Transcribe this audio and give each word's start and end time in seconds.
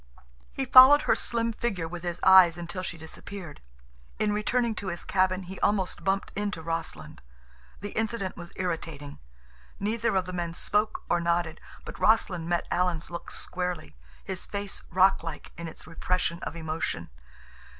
He 0.51 0.65
followed 0.65 1.03
her 1.03 1.13
slim 1.13 1.53
figure 1.53 1.87
with 1.87 2.01
his 2.01 2.19
eyes 2.23 2.57
until 2.57 2.81
she 2.81 2.97
disappeared. 2.97 3.61
In 4.17 4.33
returning 4.33 4.73
to 4.81 4.87
his 4.87 5.03
cabin 5.03 5.43
he 5.43 5.59
almost 5.59 6.03
bumped 6.03 6.31
into 6.35 6.63
Rossland. 6.63 7.21
The 7.81 7.91
incident 7.91 8.35
was 8.35 8.51
irritating. 8.55 9.19
Neither 9.79 10.15
of 10.15 10.25
the 10.25 10.33
men 10.33 10.55
spoke 10.55 11.03
or 11.07 11.21
nodded, 11.21 11.61
but 11.85 11.99
Rossland 11.99 12.49
met 12.49 12.65
Alan's 12.71 13.11
look 13.11 13.29
squarely, 13.29 13.95
his 14.23 14.47
face 14.47 14.81
rock 14.89 15.21
like 15.21 15.51
in 15.55 15.67
its 15.67 15.85
repression 15.85 16.39
of 16.41 16.55
emotion. 16.55 17.11